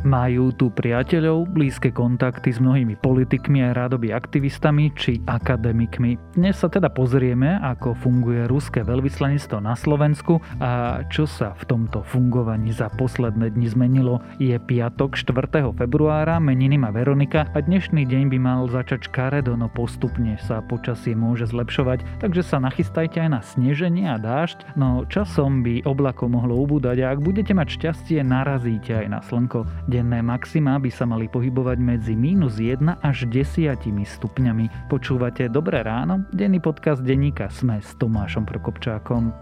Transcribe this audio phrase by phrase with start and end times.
[0.00, 6.16] Majú tu priateľov, blízke kontakty s mnohými politikmi a rádoby aktivistami či akademikmi.
[6.32, 12.00] Dnes sa teda pozrieme, ako funguje ruské veľvyslanectvo na Slovensku a čo sa v tomto
[12.00, 14.24] fungovaní za posledné dni zmenilo.
[14.40, 15.68] Je piatok 4.
[15.76, 21.12] februára, meniny má Veronika a dnešný deň by mal začať škaredo, no postupne sa počasie
[21.12, 26.56] môže zlepšovať, takže sa nachystajte aj na sneženie a dážď, no časom by oblakov mohlo
[26.56, 29.68] ubúdať a ak budete mať šťastie, narazíte aj na slnko.
[29.90, 34.86] Denné maxima by sa mali pohybovať medzi minus 1 až 10 stupňami.
[34.86, 36.22] Počúvate Dobré ráno?
[36.30, 39.34] Denný podcast denníka Sme s Tomášom Prokopčákom.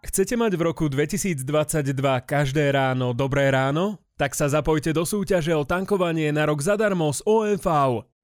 [0.00, 1.92] Chcete mať v roku 2022
[2.24, 4.00] každé ráno dobré ráno?
[4.16, 7.68] Tak sa zapojte do súťaže o tankovanie na rok zadarmo z OMV.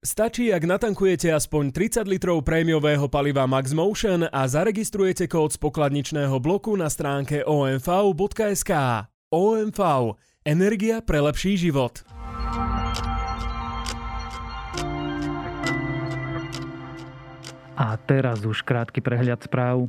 [0.01, 6.33] Stačí, ak natankujete aspoň 30 litrov prémiového paliva Max Motion a zaregistrujete kód z pokladničného
[6.41, 8.73] bloku na stránke omv.sk.
[9.29, 9.77] OMV.
[10.41, 12.01] Energia pre lepší život.
[17.77, 19.85] A teraz už krátky prehľad správ.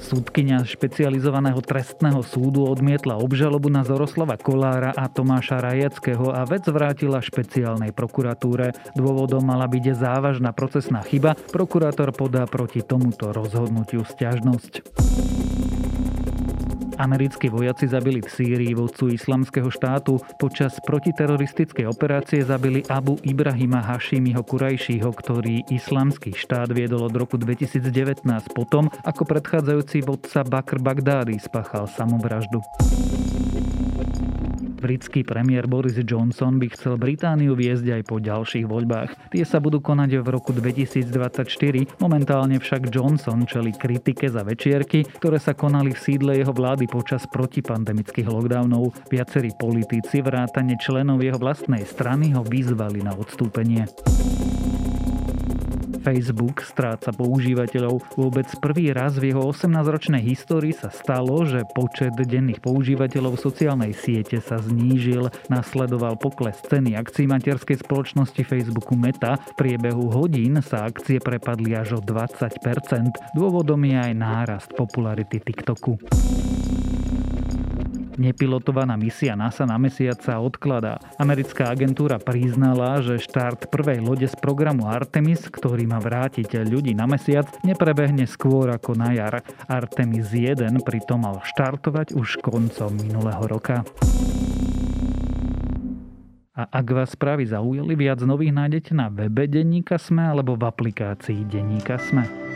[0.00, 7.20] Súdkynia špecializovaného trestného súdu odmietla obžalobu na Zoroslava Kolára a Tomáša Rajeckého a vec vrátila
[7.20, 8.72] špeciálnej prokuratúre.
[8.96, 11.36] Dôvodom mala byť závažná procesná chyba.
[11.52, 14.80] Prokurátor podá proti tomuto rozhodnutiu stiažnosť.
[16.98, 20.18] Americkí vojaci zabili v Sýrii vodcu islamského štátu.
[20.42, 28.26] Počas protiteroristickej operácie zabili Abu Ibrahima Hašimiho Kurajšího, ktorý islamský štát viedol od roku 2019
[28.50, 32.58] potom, ako predchádzajúci vodca Bakr Bagdády spáchal samovraždu.
[34.78, 39.34] Britský premiér Boris Johnson by chcel Britániu viesť aj po ďalších voľbách.
[39.34, 41.98] Tie sa budú konať v roku 2024.
[41.98, 47.26] Momentálne však Johnson čeli kritike za večierky, ktoré sa konali v sídle jeho vlády počas
[47.26, 48.94] protipandemických lockdownov.
[49.10, 53.90] Viacerí politici vrátane členov jeho vlastnej strany ho vyzvali na odstúpenie.
[56.00, 58.00] Facebook stráca používateľov.
[58.16, 64.40] Vôbec prvý raz v jeho 18-ročnej histórii sa stalo, že počet denných používateľov sociálnej siete
[64.40, 65.30] sa znížil.
[65.52, 69.36] Nasledoval pokles ceny akcií materskej spoločnosti Facebooku Meta.
[69.36, 73.36] V priebehu hodín sa akcie prepadli až o 20%.
[73.36, 76.00] Dôvodom je aj nárast popularity TikToku.
[78.18, 80.98] Nepilotovaná misia NASA na mesiac sa odkladá.
[81.22, 87.06] Americká agentúra priznala, že štart prvej lode z programu Artemis, ktorý má vrátiť ľudí na
[87.06, 89.46] mesiac, neprebehne skôr ako na jar.
[89.70, 93.86] Artemis 1 pritom mal štartovať už koncom minulého roka.
[96.58, 101.46] A ak vás správy zaujali, viac nových nájdete na webe Denníka Sme alebo v aplikácii
[101.46, 102.47] Denníka Sme.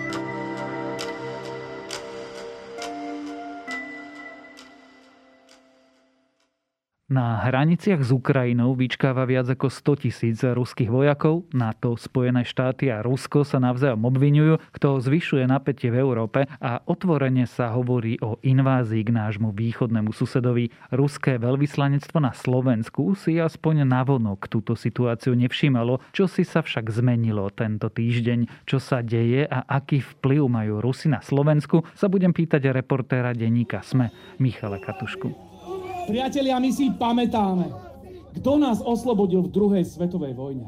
[7.13, 11.45] Na hraniciach s Ukrajinou vyčkáva viac ako 100 tisíc ruských vojakov.
[11.53, 17.45] NATO, Spojené štáty a Rusko sa navzájom obvinujú, kto zvyšuje napätie v Európe a otvorene
[17.45, 20.73] sa hovorí o invázii k nášmu východnému susedovi.
[20.89, 27.45] Ruské veľvyslanectvo na Slovensku si aspoň navonok túto situáciu nevšímalo, čo si sa však zmenilo
[27.53, 28.65] tento týždeň.
[28.65, 33.85] Čo sa deje a aký vplyv majú Rusy na Slovensku, sa budem pýtať reportéra denníka
[33.85, 34.09] SME
[34.41, 35.52] Michala Katušku.
[36.07, 37.67] Priatelia, my si pamätáme,
[38.41, 40.67] kto nás oslobodil v druhej svetovej vojne.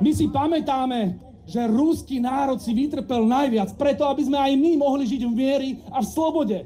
[0.00, 5.04] My si pamätáme, že ruský národ si vytrpel najviac, preto aby sme aj my mohli
[5.08, 6.58] žiť v miery a v slobode.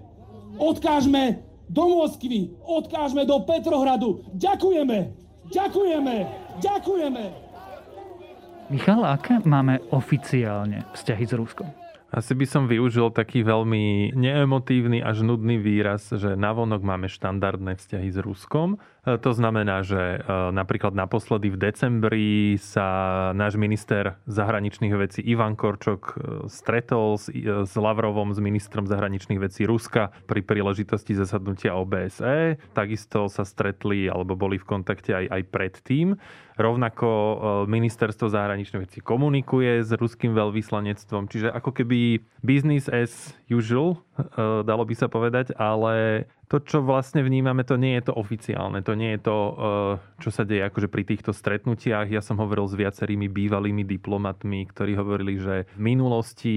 [0.60, 4.22] Odkážme do Moskvy, odkážme do Petrohradu.
[4.36, 4.98] Ďakujeme,
[5.48, 6.14] ďakujeme,
[6.60, 7.24] ďakujeme.
[8.68, 11.83] Michal, aké máme oficiálne vzťahy s Ruskom?
[12.14, 18.06] Asi by som využil taký veľmi neemotívny až nudný výraz, že navonok máme štandardné vzťahy
[18.14, 18.78] s Ruskom.
[19.04, 20.18] E, to znamená, že e,
[20.50, 26.12] napríklad naposledy v decembri sa náš minister zahraničných vecí Ivan Korčok e,
[26.48, 32.56] stretol s, Lavrovom, s ministrom zahraničných vecí Ruska pri príležitosti zasadnutia OBSE.
[32.72, 36.16] Takisto sa stretli alebo boli v kontakte aj, aj predtým.
[36.54, 37.08] Rovnako
[37.66, 43.98] ministerstvo zahraničných vecí komunikuje s ruským veľvyslanectvom, čiže ako keby business as usual,
[44.62, 48.94] dalo by sa povedať, ale to, čo vlastne vnímame, to nie je to oficiálne, to
[48.94, 49.52] nie je to, e,
[50.22, 52.06] čo sa deje akože pri týchto stretnutiach.
[52.06, 56.56] Ja som hovoril s viacerými bývalými diplomatmi, ktorí hovorili, že v minulosti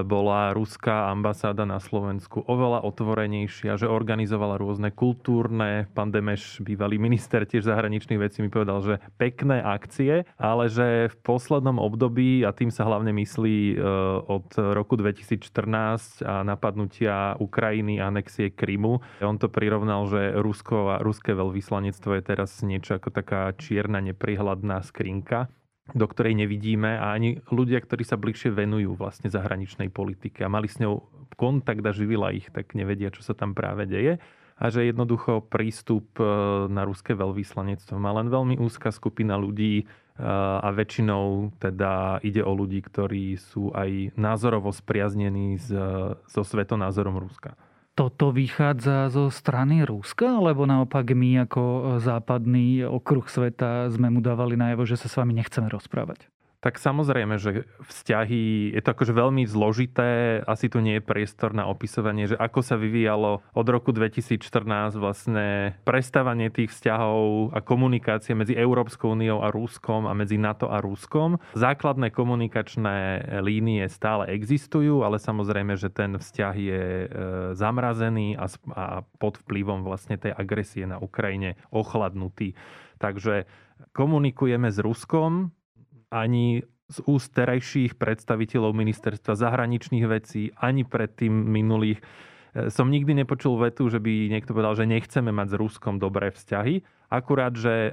[0.00, 7.44] bola ruská ambasáda na Slovensku oveľa otvorenejšia, že organizovala rôzne kultúrne, pán Demeš, bývalý minister
[7.44, 12.72] tiež zahraničných vecí, mi povedal, že pekné akcie, ale že v poslednom období, a tým
[12.72, 13.84] sa hlavne myslí e,
[14.24, 19.02] od roku 2014 a na napadnutia Ukrajiny, anexie Krymu.
[19.18, 24.78] On to prirovnal, že Rusko a ruské veľvyslanectvo je teraz niečo ako taká čierna, neprihľadná
[24.86, 25.50] skrinka
[25.90, 30.70] do ktorej nevidíme a ani ľudia, ktorí sa bližšie venujú vlastne zahraničnej politike a mali
[30.70, 31.02] s ňou
[31.34, 34.22] kontakt a živila ich, tak nevedia, čo sa tam práve deje
[34.62, 36.24] a že jednoducho prístup e,
[36.70, 39.84] na ruské veľvyslanectvo má len veľmi úzka skupina ľudí e,
[40.62, 47.58] a väčšinou teda ide o ľudí, ktorí sú aj názorovo spriaznení so svetonázorom Ruska
[47.92, 54.56] toto vychádza zo strany Ruska, alebo naopak my ako západný okruh sveta sme mu dávali
[54.56, 56.31] najavo, že sa s vami nechceme rozprávať?
[56.62, 61.66] Tak samozrejme, že vzťahy, je to akože veľmi zložité, asi tu nie je priestor na
[61.66, 68.54] opisovanie, že ako sa vyvíjalo od roku 2014 vlastne prestávanie tých vzťahov a komunikácie medzi
[68.54, 71.42] Európskou úniou a Ruskom a medzi NATO a Ruskom.
[71.58, 77.06] Základné komunikačné línie stále existujú, ale samozrejme, že ten vzťah je e,
[77.58, 78.46] zamrazený a,
[79.18, 82.54] pod vplyvom vlastne tej agresie na Ukrajine ochladnutý.
[83.02, 83.50] Takže
[83.90, 85.50] komunikujeme s Ruskom,
[86.12, 86.60] ani
[86.92, 92.04] z úst terajších predstaviteľov ministerstva zahraničných vecí, ani predtým minulých
[92.52, 96.28] e, som nikdy nepočul vetu, že by niekto povedal, že nechceme mať s Ruskom dobré
[96.28, 96.84] vzťahy.
[97.12, 97.90] Akurát, že e,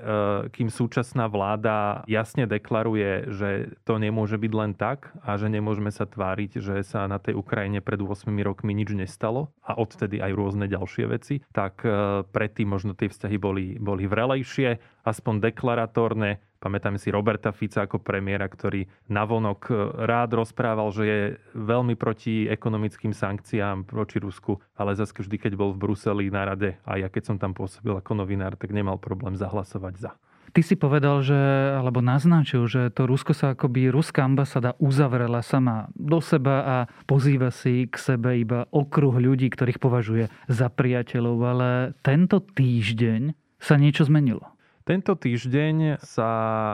[0.52, 3.50] kým súčasná vláda jasne deklaruje, že
[3.84, 7.84] to nemôže byť len tak a že nemôžeme sa tváriť, že sa na tej Ukrajine
[7.84, 12.96] pred 8 rokmi nič nestalo a odtedy aj rôzne ďalšie veci, tak e, predtým možno
[12.96, 16.40] tie vzťahy boli, boli vrelejšie, aspoň deklaratórne.
[16.60, 19.74] Pamätám si Roberta Fica ako premiéra, ktorý navonok e,
[20.04, 21.20] rád rozprával, že je
[21.56, 26.76] veľmi proti ekonomickým sankciám proti Rusku, ale zase vždy, keď bol v Bruseli na rade
[26.84, 30.12] a ja keď som tam pôsobil ako novinár, tak nemal problém zahlasovať za.
[30.50, 31.38] Ty si povedal, že,
[31.78, 37.54] alebo naznačil, že to Rusko sa akoby, ruská ambasáda uzavrela sama do seba a pozýva
[37.54, 41.38] si k sebe iba okruh ľudí, ktorých považuje za priateľov.
[41.46, 41.70] Ale
[42.02, 44.59] tento týždeň sa niečo zmenilo.
[44.90, 46.30] Tento týždeň sa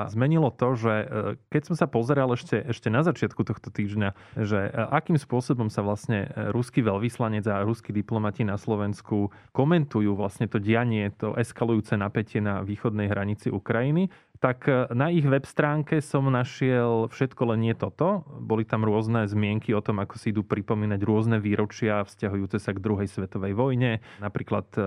[0.07, 1.05] zmenilo to, že e,
[1.51, 5.83] keď som sa pozeral ešte, ešte na začiatku tohto týždňa, že e, akým spôsobom sa
[5.83, 11.99] vlastne e, ruský veľvyslanec a ruskí diplomati na Slovensku komentujú vlastne to dianie, to eskalujúce
[11.99, 14.07] napätie na východnej hranici Ukrajiny,
[14.39, 18.27] tak e, na ich web stránke som našiel všetko len nie toto.
[18.41, 22.83] Boli tam rôzne zmienky o tom, ako si idú pripomínať rôzne výročia vzťahujúce sa k
[22.83, 24.03] druhej svetovej vojne.
[24.19, 24.81] Napríklad e,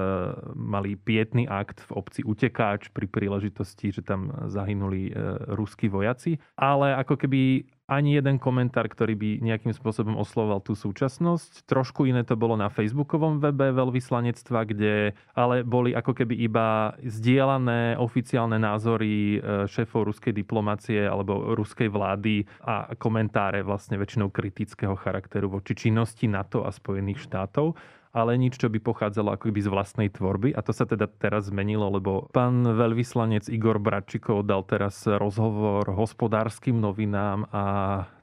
[0.52, 5.12] mali pietný akt v obci Utekáč pri príležitosti, že tam zahynuli e,
[5.56, 6.36] ruskí vojaci.
[6.58, 11.64] Ale ako keby ani jeden komentár, ktorý by nejakým spôsobom oslovoval tú súčasnosť.
[11.64, 17.96] Trošku iné to bolo na facebookovom webe veľvyslanectva, kde ale boli ako keby iba zdieľané
[17.96, 25.48] oficiálne názory e, šéfov ruskej diplomácie alebo ruskej vlády a komentáre vlastne väčšinou kritického charakteru
[25.48, 27.72] voči činnosti NATO a Spojených štátov
[28.12, 30.54] ale nič, čo by pochádzalo ako by z vlastnej tvorby.
[30.56, 36.78] A to sa teda teraz zmenilo, lebo pán veľvyslanec Igor Bratčikov dal teraz rozhovor hospodárskym
[36.78, 37.62] novinám a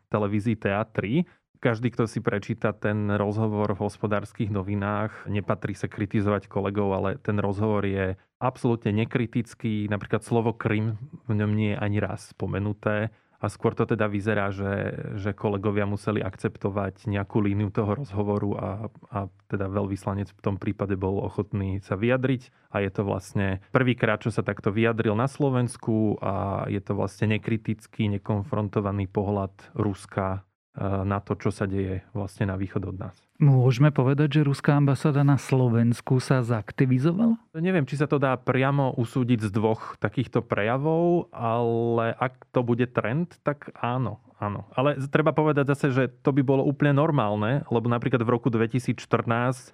[0.09, 1.25] televízii TA3.
[1.59, 7.41] Každý, kto si prečíta ten rozhovor v hospodárskych novinách, nepatrí sa kritizovať kolegov, ale ten
[7.41, 9.89] rozhovor je absolútne nekritický.
[9.89, 13.09] Napríklad slovo Krym v ňom nie je ani raz spomenuté
[13.45, 14.73] a skôr to teda vyzerá, že,
[15.21, 18.69] že kolegovia museli akceptovať nejakú líniu toho rozhovoru a,
[19.13, 22.49] a teda veľvyslanec v tom prípade bol ochotný sa vyjadriť.
[22.73, 27.37] A je to vlastne prvýkrát, čo sa takto vyjadril na Slovensku a je to vlastne
[27.37, 30.41] nekritický, nekonfrontovaný pohľad Ruska
[30.79, 33.15] na to, čo sa deje vlastne na východ od nás.
[33.35, 37.35] Môžeme povedať, že ruská ambasáda na Slovensku sa zaktivizovala?
[37.55, 42.87] Neviem, či sa to dá priamo usúdiť z dvoch takýchto prejavov, ale ak to bude
[42.95, 44.23] trend, tak áno.
[44.35, 48.51] Áno, ale treba povedať zase, že to by bolo úplne normálne, lebo napríklad v roku
[48.51, 48.99] 2014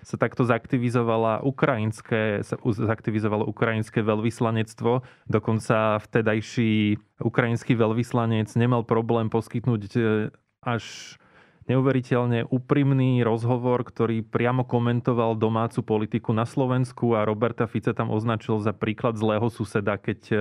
[0.06, 6.94] sa takto zaktivizovala ukrajinské, sa zaktivizovalo ukrajinské veľvyslanectvo, dokonca vtedajší
[7.26, 9.82] ukrajinský veľvyslanec nemal problém poskytnúť
[10.62, 11.18] až
[11.66, 18.62] neuveriteľne úprimný rozhovor, ktorý priamo komentoval domácu politiku na Slovensku a Roberta Fice tam označil
[18.62, 20.38] za príklad zlého suseda, keď e,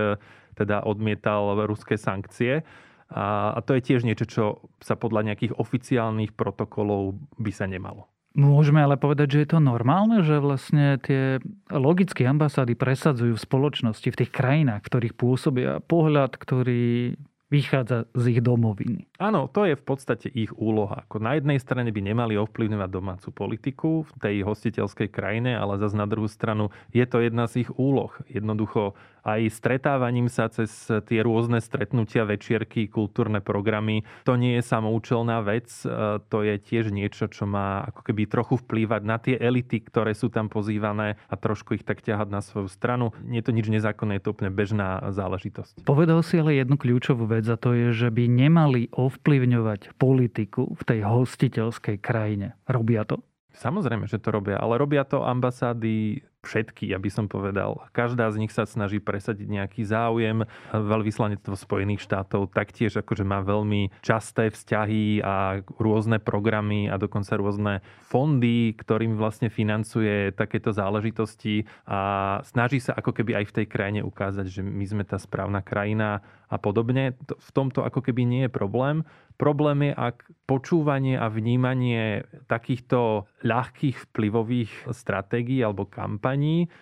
[0.61, 2.69] teda odmietal ruské sankcie.
[3.11, 4.45] A to je tiež niečo, čo
[4.79, 8.07] sa podľa nejakých oficiálnych protokolov by sa nemalo.
[8.39, 11.43] Môžeme ale povedať, že je to normálne, že vlastne tie
[11.75, 17.19] logické ambasády presadzujú v spoločnosti, v tých krajinách, v ktorých pôsobia pohľad, ktorý
[17.51, 19.11] vychádza z ich domoviny.
[19.19, 21.05] Áno, to je v podstate ich úloha.
[21.05, 25.99] Ako na jednej strane by nemali ovplyvňovať domácu politiku v tej hostiteľskej krajine, ale zase
[25.99, 28.15] na druhú stranu je to jedna z ich úloh.
[28.31, 35.45] Jednoducho aj stretávaním sa cez tie rôzne stretnutia, večierky, kultúrne programy, to nie je samoučelná
[35.45, 39.85] vec, e, to je tiež niečo, čo má ako keby trochu vplývať na tie elity,
[39.85, 43.13] ktoré sú tam pozývané a trošku ich tak ťahať na svoju stranu.
[43.21, 45.85] Nie je to nič nezákonné, je to úplne bežná záležitosť.
[45.85, 50.83] Povedal si ale jednu kľúčovú vec a to je, že by nemali ovplyvňovať politiku v
[50.83, 52.59] tej hostiteľskej krajine.
[52.69, 53.25] Robia to?
[53.51, 57.85] Samozrejme, že to robia, ale robia to ambasády všetky, ja by som povedal.
[57.93, 60.49] Každá z nich sa snaží presadiť nejaký záujem.
[60.73, 67.85] Veľvyslanectvo Spojených štátov taktiež akože má veľmi časté vzťahy a rôzne programy a dokonca rôzne
[68.09, 74.01] fondy, ktorým vlastne financuje takéto záležitosti a snaží sa ako keby aj v tej krajine
[74.01, 77.15] ukázať, že my sme tá správna krajina a podobne.
[77.31, 79.07] V tomto ako keby nie je problém.
[79.39, 86.30] Problém je, ak počúvanie a vnímanie takýchto ľahkých vplyvových stratégií alebo kampaní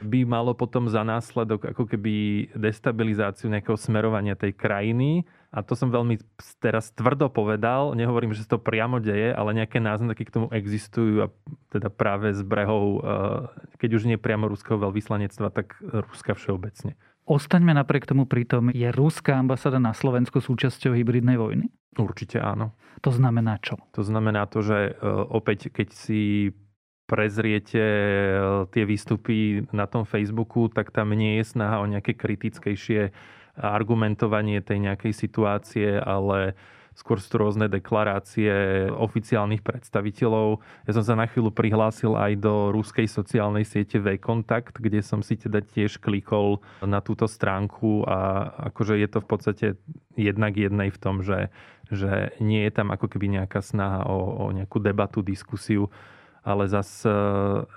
[0.02, 5.28] by malo potom za následok ako keby destabilizáciu nejakého smerovania tej krajiny.
[5.48, 6.20] A to som veľmi
[6.60, 11.24] teraz tvrdo povedal, nehovorím, že sa to priamo deje, ale nejaké náznaky k tomu existujú
[11.24, 11.32] a
[11.72, 13.00] teda práve z brehov, eh,
[13.80, 17.00] keď už nie priamo ruského veľvyslanectva, tak Ruska všeobecne.
[17.28, 21.68] Ostaňme napriek tomu pritom, je ruská ambasáda na Slovensku súčasťou hybridnej vojny?
[22.00, 22.72] Určite áno.
[23.04, 23.76] To znamená čo?
[23.92, 26.52] To znamená to, že e, opäť, keď si
[27.08, 28.38] prezriete e,
[28.68, 33.10] tie výstupy na tom Facebooku, tak tam nie je snaha o nejaké kritickejšie
[33.58, 36.54] argumentovanie tej nejakej situácie, ale
[36.98, 38.50] skôr sú rôzne deklarácie
[38.90, 40.58] oficiálnych predstaviteľov.
[40.86, 45.38] Ja som sa na chvíľu prihlásil aj do ruskej sociálnej siete V-Kontakt, kde som si
[45.38, 49.66] teda tiež klikol na túto stránku a akože je to v podstate
[50.18, 51.54] jednak jednej v tom, že,
[51.86, 55.86] že nie je tam ako keby nejaká snaha o, o nejakú debatu, diskusiu,
[56.48, 57.12] ale zase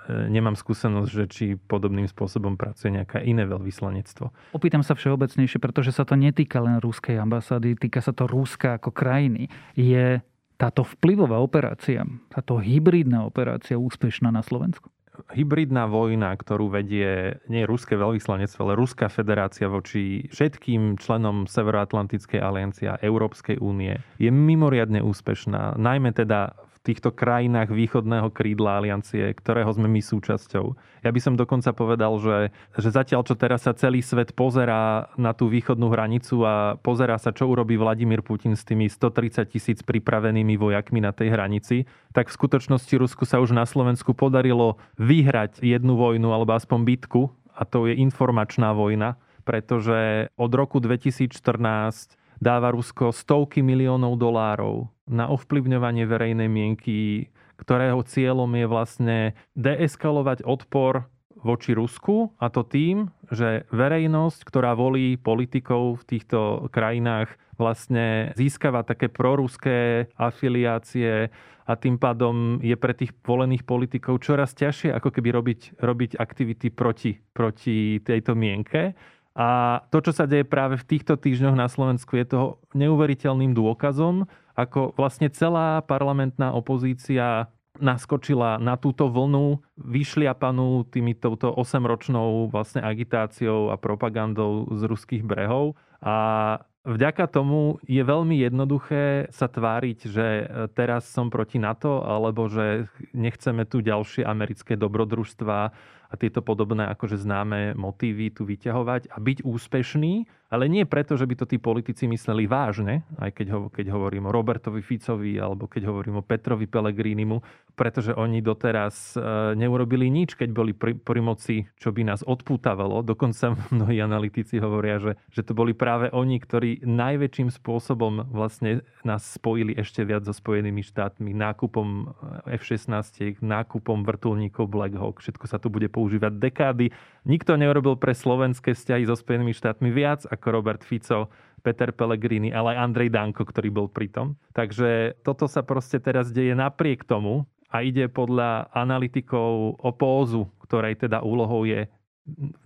[0.08, 4.56] nemám skúsenosť, že či podobným spôsobom pracuje nejaké iné veľvyslanectvo.
[4.56, 8.88] Opýtam sa všeobecnejšie, pretože sa to netýka len ruskej ambasády, týka sa to Ruska ako
[8.88, 9.52] krajiny.
[9.76, 10.24] Je
[10.56, 14.88] táto vplyvová operácia, táto hybridná operácia úspešná na Slovensku?
[15.32, 22.88] hybridná vojna, ktorú vedie nie ruské veľvyslanectvo, ale Ruská federácia voči všetkým členom Severoatlantickej aliancie
[22.88, 25.76] a Európskej únie je mimoriadne úspešná.
[25.76, 30.74] Najmä teda týchto krajinách východného krídla aliancie, ktorého sme my súčasťou.
[31.06, 35.30] Ja by som dokonca povedal, že, že zatiaľ, čo teraz sa celý svet pozerá na
[35.30, 40.58] tú východnú hranicu a pozerá sa, čo urobí Vladimír Putin s tými 130 tisíc pripravenými
[40.58, 45.94] vojakmi na tej hranici, tak v skutočnosti Rusku sa už na Slovensku podarilo vyhrať jednu
[45.94, 53.14] vojnu alebo aspoň bitku a to je informačná vojna, pretože od roku 2014 dáva Rusko
[53.14, 59.18] stovky miliónov dolárov na ovplyvňovanie verejnej mienky, ktorého cieľom je vlastne
[59.54, 61.06] deeskalovať odpor
[61.38, 68.82] voči Rusku a to tým, že verejnosť, ktorá volí politikov v týchto krajinách, vlastne získava
[68.82, 71.30] také proruské afiliácie
[71.62, 76.74] a tým pádom je pre tých volených politikov čoraz ťažšie ako keby robiť, robiť aktivity
[76.74, 78.98] proti, proti tejto mienke.
[79.32, 82.46] A to, čo sa deje práve v týchto týždňoch na Slovensku, je toho
[82.76, 87.48] neuveriteľným dôkazom, ako vlastne celá parlamentná opozícia
[87.80, 95.80] naskočila na túto vlnu vyšliapanú tými touto 8-ročnou vlastne agitáciou a propagandou z ruských brehov.
[96.04, 100.26] A Vďaka tomu je veľmi jednoduché sa tváriť, že
[100.74, 105.70] teraz som proti NATO, alebo že nechceme tu ďalšie americké dobrodružstva
[106.12, 111.24] a tieto podobné akože známe motívy tu vyťahovať a byť úspešný, ale nie preto, že
[111.24, 115.64] by to tí politici mysleli vážne, aj keď, ho, keď hovorím o Robertovi Ficovi alebo
[115.64, 117.40] keď hovorím o Petrovi Pelegrínimu,
[117.72, 123.00] pretože oni doteraz e, neurobili nič, keď boli pri, pri moci, čo by nás odpútavalo.
[123.00, 129.24] Dokonca mnohí analytici hovoria, že, že to boli práve oni, ktorí najväčším spôsobom vlastne nás
[129.24, 132.12] spojili ešte viac so Spojenými štátmi, nákupom
[132.44, 135.24] F-16, nákupom vrtulníkov Black Hawk.
[135.24, 136.90] Všetko sa tu bude používať dekády.
[137.22, 141.30] Nikto neurobil pre slovenské vzťahy so Spojenými štátmi viac ako Robert Fico,
[141.62, 144.34] Peter Pellegrini, ale aj Andrej Danko, ktorý bol pritom.
[144.50, 150.98] Takže toto sa proste teraz deje napriek tomu a ide podľa analytikov o pózu, ktorej
[151.06, 151.86] teda úlohou je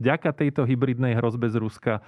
[0.01, 2.03] vďaka tejto hybridnej hrozbe z Ruska e,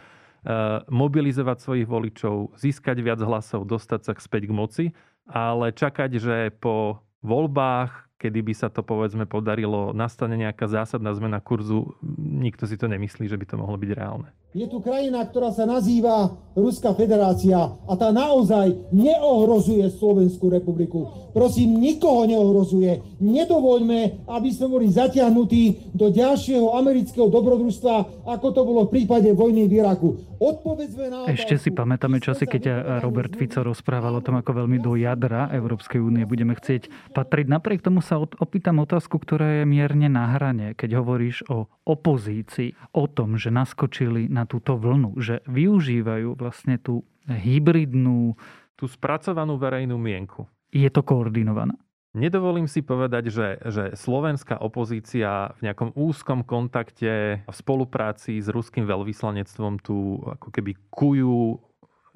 [0.88, 4.84] mobilizovať svojich voličov, získať viac hlasov, dostať sa späť k moci,
[5.28, 11.38] ale čakať, že po voľbách, kedy by sa to povedzme podarilo, nastane nejaká zásadná zmena
[11.38, 14.28] kurzu, nikto si to nemyslí, že by to mohlo byť reálne.
[14.56, 17.54] Je tu krajina, ktorá sa nazýva Ruská federácia
[17.86, 21.30] a tá naozaj neohrozuje Slovenskú republiku.
[21.30, 23.20] Prosím, nikoho neohrozuje.
[23.22, 29.70] Nedovoľme, aby sme boli zatiahnutí do ďalšieho amerického dobrodružstva, ako to bolo v prípade vojny
[29.70, 30.18] v Iraku.
[30.38, 31.30] Odpovedzme na.
[31.30, 32.62] Ešte si pamätáme časy, keď
[33.06, 37.46] Robert Fico rozprával o tom, ako veľmi do jadra Európskej únie budeme chcieť patriť.
[37.46, 43.08] Napriek tomu sa opýtam otázku, ktorá je mierne na hrane, keď hovoríš o opozícii, o
[43.08, 48.36] tom, že naskočili na túto vlnu, že využívajú vlastne tú hybridnú...
[48.78, 50.46] Tú spracovanú verejnú mienku.
[50.70, 51.74] Je to koordinované?
[52.14, 58.88] Nedovolím si povedať, že, že slovenská opozícia v nejakom úzkom kontakte v spolupráci s ruským
[58.88, 61.60] veľvyslanectvom tu ako keby kujú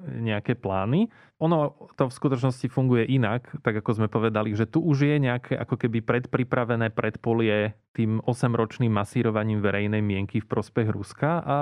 [0.07, 1.07] nejaké plány.
[1.39, 5.55] Ono to v skutočnosti funguje inak, tak ako sme povedali, že tu už je nejaké
[5.55, 11.57] ako keby predpripravené predpolie tým 8-ročným masírovaním verejnej mienky v prospech Ruska a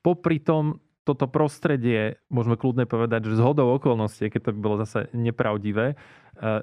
[0.00, 4.76] popri tom toto prostredie, môžeme kľudne povedať, že z hodou okolností, keď to by bolo
[4.84, 5.96] zase nepravdivé, e,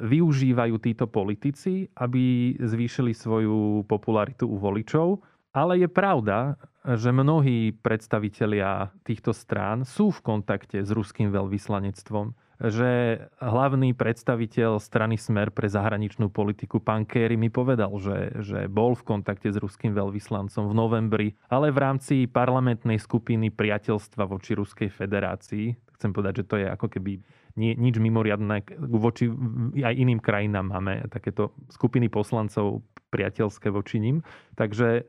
[0.06, 5.26] využívajú títo politici, aby zvýšili svoju popularitu u voličov.
[5.56, 13.20] Ale je pravda, že mnohí predstavitelia týchto strán sú v kontakte s ruským veľvyslanectvom že
[13.44, 19.04] hlavný predstaviteľ strany Smer pre zahraničnú politiku, pán Kerry, mi povedal, že, že bol v
[19.04, 25.76] kontakte s ruským veľvyslancom v novembri, ale v rámci parlamentnej skupiny priateľstva voči Ruskej federácii.
[26.00, 27.20] Chcem povedať, že to je ako keby
[27.56, 28.68] nie, nič mimoriadné.
[28.88, 29.32] Voči
[29.80, 32.84] aj iným krajinám máme takéto skupiny poslancov
[33.16, 34.20] priateľské voči ním.
[34.60, 35.02] Takže e,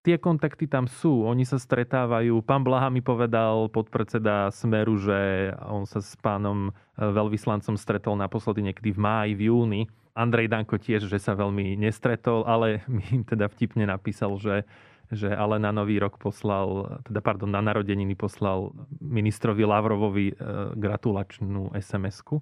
[0.00, 2.40] tie kontakty tam sú, oni sa stretávajú.
[2.40, 8.64] Pán Blaha mi povedal, podpredseda Smeru, že on sa s pánom e, veľvyslancom stretol naposledy
[8.64, 9.82] niekedy v máji, v júni.
[10.16, 14.64] Andrej Danko tiež, že sa veľmi nestretol, ale mi im teda vtipne napísal, že
[15.10, 18.70] že ale na nový rok poslal, teda pardon, na narodeniny poslal
[19.02, 20.34] ministrovi Lavrovovi e,
[20.78, 22.38] gratulačnú SMS-ku.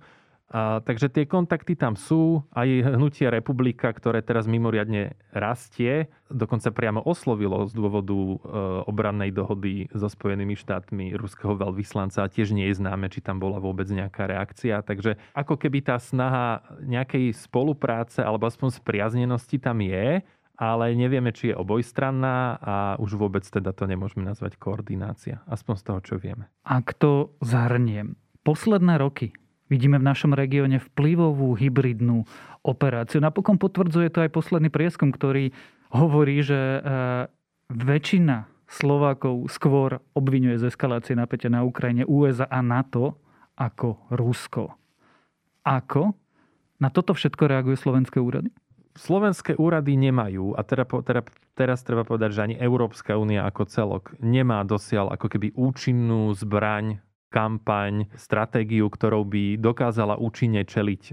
[0.49, 2.41] A, takže tie kontakty tam sú.
[2.57, 8.37] Aj hnutie Republika, ktoré teraz mimoriadne rastie, dokonca priamo oslovilo z dôvodu e,
[8.89, 13.61] obrannej dohody so Spojenými štátmi ruského veľvyslanca a tiež nie je známe, či tam bola
[13.61, 14.81] vôbec nejaká reakcia.
[14.81, 20.25] Takže ako keby tá snaha nejakej spolupráce alebo aspoň spriaznenosti tam je,
[20.59, 25.45] ale nevieme, či je obojstranná a už vôbec teda to nemôžeme nazvať koordinácia.
[25.45, 26.51] Aspoň z toho, čo vieme.
[26.65, 29.37] Ak to zahrniem, posledné roky
[29.69, 32.25] Vidíme v našom regióne vplyvovú hybridnú
[32.65, 33.21] operáciu.
[33.21, 35.53] Napokon potvrdzuje to aj posledný prieskum, ktorý
[35.93, 36.81] hovorí, že e,
[37.73, 43.17] väčšina Slovákov skôr obvinuje z eskalácie napätia na Ukrajine USA a NATO
[43.57, 44.77] ako Rusko.
[45.65, 46.13] Ako
[46.81, 48.53] na toto všetko reagujú slovenské úrady?
[48.99, 51.23] Slovenské úrady nemajú, a teda, teda,
[51.55, 56.99] teraz treba povedať, že ani Európska únia ako celok nemá dosiaľ ako keby účinnú zbraň
[57.29, 61.13] kampaň, stratégiu, ktorou by dokázala účinne čeliť e,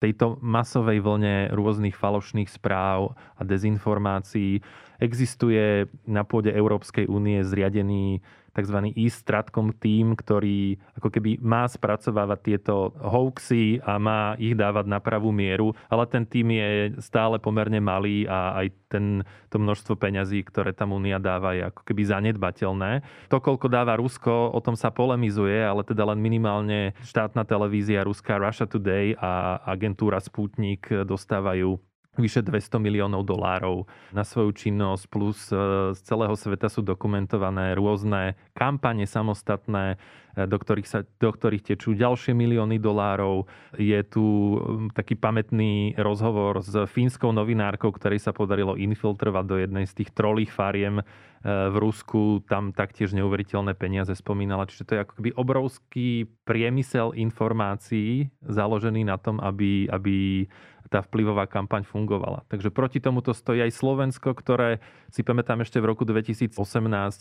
[0.00, 4.64] tejto masovej vlne rôznych falošných správ a dezinformácií.
[4.96, 8.92] Existuje na pôde Európskej únie zriadený tzv.
[8.94, 15.30] e-stratcom tým, ktorý ako keby má spracovávať tieto hoaxy a má ich dávať na pravú
[15.34, 16.70] mieru, ale ten tým je
[17.02, 19.04] stále pomerne malý a aj ten,
[19.48, 23.06] to množstvo peňazí, ktoré tam Únia dáva, je ako keby zanedbateľné.
[23.30, 28.42] To, koľko dáva Rusko, o tom sa polemizuje, ale teda len minimálne štátna televízia Ruská
[28.42, 31.78] Russia Today a agentúra Sputnik dostávajú
[32.20, 35.56] vyše 200 miliónov dolárov na svoju činnosť, plus e,
[35.96, 39.96] z celého sveta sú dokumentované rôzne kampane samostatné,
[40.36, 43.48] e, do ktorých, sa, do ktorých tečú ďalšie milióny dolárov.
[43.80, 44.56] Je tu
[44.92, 50.52] taký pamätný rozhovor s fínskou novinárkou, ktorej sa podarilo infiltrovať do jednej z tých trolých
[50.52, 51.04] fariem e,
[51.46, 52.44] v Rusku.
[52.46, 54.68] Tam taktiež neuveriteľné peniaze spomínala.
[54.68, 60.46] Čiže to je ako obrovský priemysel informácií založený na tom, aby, aby
[60.90, 62.42] tá vplyvová kampaň fungovala.
[62.50, 64.82] Takže proti tomuto stojí aj Slovensko, ktoré
[65.14, 66.50] si pamätám ešte v roku 2018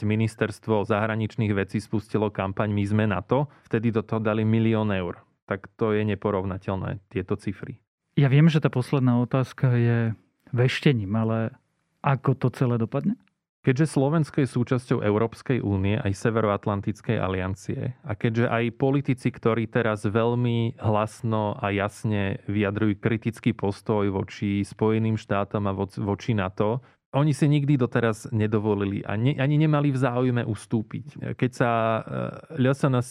[0.01, 3.45] ministerstvo zahraničných vecí spustilo kampaň My sme na to.
[3.69, 5.21] Vtedy do toho dali milión eur.
[5.45, 7.77] Tak to je neporovnateľné, tieto cifry.
[8.17, 10.17] Ja viem, že tá posledná otázka je
[10.49, 11.53] veštením, ale
[12.01, 13.15] ako to celé dopadne?
[13.59, 20.07] Keďže Slovensko je súčasťou Európskej únie aj Severoatlantickej aliancie a keďže aj politici, ktorí teraz
[20.07, 27.49] veľmi hlasno a jasne vyjadrujú kritický postoj voči Spojeným štátom a voči NATO, oni si
[27.49, 31.33] nikdy doteraz nedovolili a ne, ani nemali v záujme ustúpiť.
[31.33, 33.09] Keď sa eh, LSNS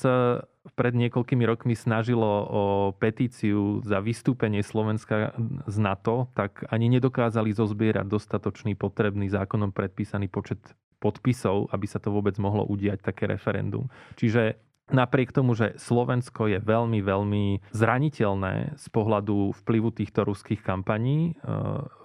[0.77, 5.33] pred niekoľkými rokmi snažilo o petíciu za vystúpenie Slovenska
[5.65, 10.61] z NATO, tak ani nedokázali zozbierať dostatočný potrebný zákonom predpísaný počet
[10.99, 13.87] podpisov, aby sa to vôbec mohlo udiať také referendum.
[14.19, 17.45] Čiže Napriek tomu, že Slovensko je veľmi, veľmi
[17.77, 21.53] zraniteľné z pohľadu vplyvu týchto ruských kampaní, e,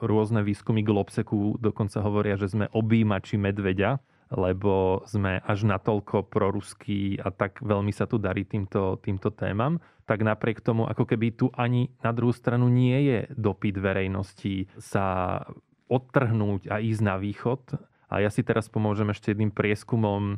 [0.03, 4.03] rôzne výskumy Globseku dokonca hovoria, že sme objímači medveďa,
[4.35, 10.25] lebo sme až natoľko proruskí a tak veľmi sa tu darí týmto, týmto témam, tak
[10.25, 15.39] napriek tomu, ako keby tu ani na druhú stranu nie je dopyt verejnosti sa
[15.87, 17.79] odtrhnúť a ísť na východ.
[18.11, 20.37] A ja si teraz pomôžem ešte jedným prieskumom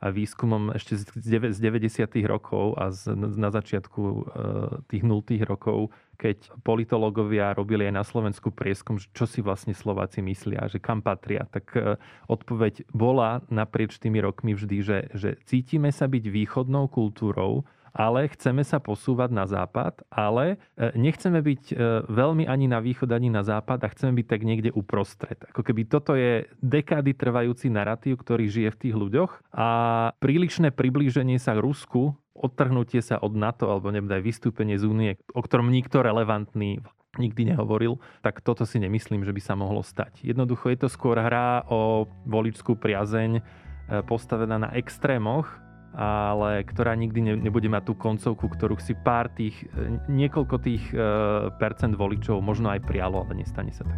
[0.00, 2.20] a výskumom ešte z 90.
[2.28, 4.20] rokov a z, na začiatku e,
[4.92, 5.24] tých 0.
[5.48, 11.00] rokov, keď politológovia robili aj na Slovensku prieskum, čo si vlastne Slováci myslia, že kam
[11.00, 11.96] patria, tak e,
[12.28, 17.64] odpoveď bola naprieč tými rokmi vždy, že, že cítime sa byť východnou kultúrou,
[17.96, 23.08] ale chceme sa posúvať na západ, ale e, nechceme byť e, veľmi ani na východ,
[23.08, 25.40] ani na západ a chceme byť tak niekde uprostred.
[25.48, 29.68] Ako keby toto je dekády trvajúci narratív, ktorý žije v tých ľuďoch a
[30.20, 35.16] prílišné priblíženie sa k Rusku odtrhnutie sa od NATO alebo neviem, aj vystúpenie z únie,
[35.32, 36.84] o ktorom nikto relevantný
[37.16, 40.20] nikdy nehovoril, tak toto si nemyslím, že by sa mohlo stať.
[40.20, 43.42] Jednoducho je to skôr hra o voličskú priazeň e,
[44.04, 45.48] postavená na extrémoch
[45.96, 50.96] ale ktorá nikdy nebude mať tú koncovku, ktorú si pár tých, e, niekoľko tých e,
[51.56, 53.96] percent voličov možno aj prialo, ale nestane sa tak.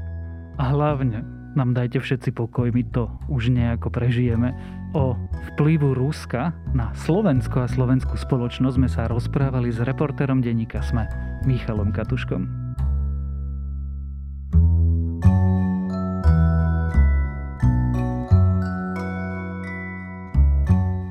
[0.63, 1.27] A hlavne
[1.59, 4.55] nám dajte všetci pokoj, my to už nejako prežijeme.
[4.95, 5.19] O
[5.53, 11.11] vplyvu Ruska na Slovensko a slovenskú spoločnosť sme sa rozprávali s reportérom denníka SME,
[11.45, 12.68] Michalom Katuškom.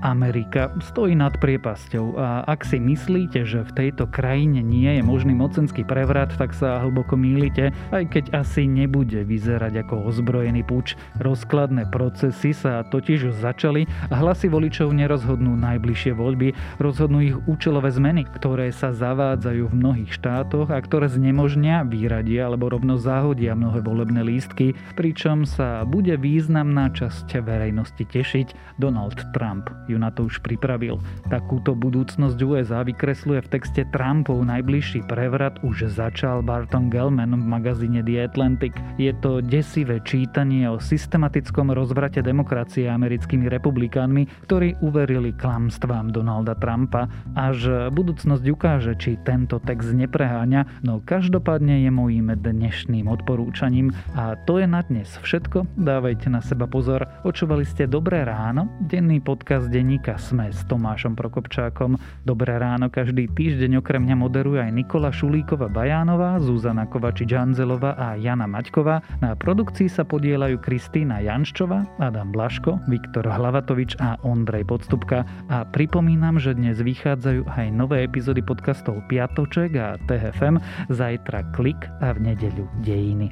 [0.08, 5.36] Amerika stojí nad priepasťou a ak si myslíte, že v tejto krajine nie je možný
[5.36, 10.96] mocenský prevrat, tak sa hlboko mýlite, aj keď asi nebude vyzerať ako ozbrojený puč.
[11.20, 17.92] Rozkladné procesy sa totiž už začali a hlasy voličov nerozhodnú najbližšie voľby, rozhodnú ich účelové
[17.92, 23.84] zmeny, ktoré sa zavádzajú v mnohých štátoch a ktoré znemožnia, vyradia alebo rovno zahodia mnohé
[23.84, 28.80] volebné lístky, pričom sa bude významná časť verejnosti tešiť.
[28.80, 31.02] Donald Trump ju na to už pripravil.
[31.34, 38.06] Takúto budúcnosť USA vykresluje v texte Trumpov najbližší prevrat už začal Barton Gellman v magazíne
[38.06, 38.78] The Atlantic.
[39.02, 47.10] Je to desivé čítanie o systematickom rozvrate demokracie americkými republikánmi, ktorí uverili klamstvám Donalda Trumpa.
[47.34, 53.90] Až budúcnosť ukáže, či tento text nepreháňa, no každopádne je môjim dnešným odporúčaním.
[54.14, 55.66] A to je na dnes všetko.
[55.74, 57.08] Dávajte na seba pozor.
[57.26, 61.96] Počúvali ste Dobré ráno, denný podcast denníka Sme s Tomášom Prokopčákom.
[62.28, 68.52] Dobré ráno každý týždeň okrem mňa moderuje aj Nikola Šulíková Bajánová, Zuzana Kovačič-Hanzelová a Jana
[68.52, 69.00] Maťková.
[69.24, 75.24] Na produkcii sa podielajú Kristýna Janščová, Adam Blaško, Viktor Hlavatovič a Ondrej Podstupka.
[75.48, 80.60] A pripomínam, že dnes vychádzajú aj nové epizódy podcastov Piatoček a TFM,
[80.92, 83.32] zajtra Klik a v nedeľu Dejiny.